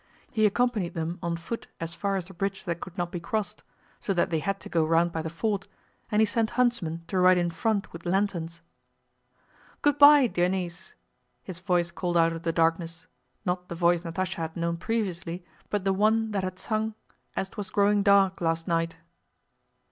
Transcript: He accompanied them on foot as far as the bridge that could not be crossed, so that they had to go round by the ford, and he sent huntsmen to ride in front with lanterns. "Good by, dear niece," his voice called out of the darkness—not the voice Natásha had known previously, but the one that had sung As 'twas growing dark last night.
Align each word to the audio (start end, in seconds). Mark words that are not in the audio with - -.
He 0.31 0.47
accompanied 0.47 0.95
them 0.95 1.19
on 1.21 1.35
foot 1.37 1.67
as 1.79 1.93
far 1.93 2.15
as 2.15 2.25
the 2.25 2.33
bridge 2.33 2.63
that 2.63 2.79
could 2.79 2.97
not 2.97 3.11
be 3.11 3.19
crossed, 3.19 3.61
so 3.99 4.15
that 4.15 4.31
they 4.31 4.39
had 4.39 4.59
to 4.61 4.67
go 4.67 4.83
round 4.83 5.11
by 5.11 5.21
the 5.21 5.29
ford, 5.29 5.67
and 6.11 6.23
he 6.23 6.25
sent 6.25 6.49
huntsmen 6.57 7.03
to 7.05 7.19
ride 7.19 7.37
in 7.37 7.51
front 7.51 7.93
with 7.93 8.07
lanterns. 8.07 8.63
"Good 9.83 9.99
by, 9.99 10.25
dear 10.25 10.49
niece," 10.49 10.95
his 11.43 11.59
voice 11.59 11.91
called 11.91 12.17
out 12.17 12.33
of 12.33 12.41
the 12.41 12.51
darkness—not 12.51 13.69
the 13.69 13.75
voice 13.75 14.01
Natásha 14.01 14.37
had 14.37 14.57
known 14.57 14.77
previously, 14.77 15.45
but 15.69 15.83
the 15.85 15.93
one 15.93 16.31
that 16.31 16.43
had 16.43 16.57
sung 16.57 16.95
As 17.35 17.49
'twas 17.49 17.69
growing 17.69 18.01
dark 18.01 18.41
last 18.41 18.67
night. 18.67 18.97